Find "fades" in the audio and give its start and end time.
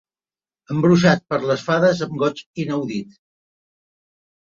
1.69-2.03